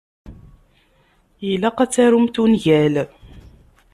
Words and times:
Ilaq 1.51 1.77
ad 1.83 1.89
tarumt 1.93 2.35
ungal. 2.43 2.95